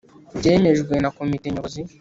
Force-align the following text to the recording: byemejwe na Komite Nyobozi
byemejwe 0.37 0.93
na 1.03 1.09
Komite 1.17 1.47
Nyobozi 1.49 1.81